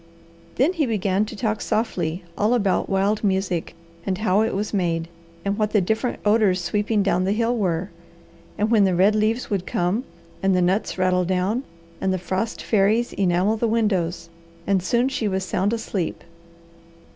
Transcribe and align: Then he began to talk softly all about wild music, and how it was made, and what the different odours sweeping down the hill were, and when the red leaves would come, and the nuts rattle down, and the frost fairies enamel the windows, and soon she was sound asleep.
Then 0.55 0.73
he 0.73 0.87
began 0.87 1.25
to 1.25 1.35
talk 1.35 1.61
softly 1.61 2.23
all 2.35 2.55
about 2.55 2.89
wild 2.89 3.23
music, 3.23 3.75
and 4.03 4.17
how 4.17 4.41
it 4.41 4.55
was 4.55 4.73
made, 4.73 5.07
and 5.45 5.59
what 5.59 5.73
the 5.73 5.79
different 5.79 6.19
odours 6.25 6.59
sweeping 6.59 7.03
down 7.03 7.23
the 7.23 7.33
hill 7.33 7.55
were, 7.55 7.91
and 8.57 8.71
when 8.71 8.83
the 8.83 8.95
red 8.95 9.13
leaves 9.13 9.51
would 9.51 9.67
come, 9.67 10.03
and 10.41 10.55
the 10.55 10.59
nuts 10.63 10.97
rattle 10.97 11.23
down, 11.23 11.61
and 12.01 12.11
the 12.11 12.17
frost 12.17 12.63
fairies 12.63 13.13
enamel 13.13 13.57
the 13.57 13.67
windows, 13.67 14.27
and 14.65 14.81
soon 14.81 15.07
she 15.07 15.27
was 15.27 15.43
sound 15.43 15.71
asleep. 15.71 16.23